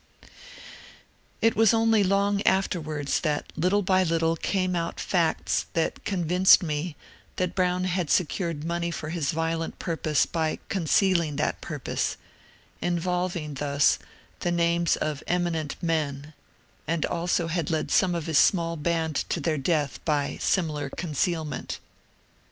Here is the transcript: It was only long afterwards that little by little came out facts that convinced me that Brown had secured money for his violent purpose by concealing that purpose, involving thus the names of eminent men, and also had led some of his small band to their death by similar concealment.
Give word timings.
It 1.43 1.55
was 1.55 1.75
only 1.75 2.03
long 2.03 2.41
afterwards 2.41 3.19
that 3.19 3.53
little 3.55 3.83
by 3.83 4.01
little 4.01 4.35
came 4.35 4.75
out 4.75 4.99
facts 4.99 5.67
that 5.73 6.03
convinced 6.05 6.63
me 6.63 6.95
that 7.35 7.53
Brown 7.53 7.83
had 7.83 8.09
secured 8.09 8.63
money 8.63 8.89
for 8.89 9.09
his 9.09 9.31
violent 9.31 9.77
purpose 9.77 10.25
by 10.25 10.57
concealing 10.69 11.35
that 11.35 11.61
purpose, 11.61 12.17
involving 12.81 13.53
thus 13.53 13.99
the 14.39 14.51
names 14.51 14.95
of 14.95 15.21
eminent 15.27 15.75
men, 15.83 16.33
and 16.87 17.05
also 17.05 17.45
had 17.45 17.69
led 17.69 17.91
some 17.91 18.15
of 18.15 18.25
his 18.25 18.39
small 18.39 18.75
band 18.75 19.17
to 19.29 19.39
their 19.39 19.59
death 19.59 20.03
by 20.03 20.39
similar 20.41 20.89
concealment. 20.89 21.77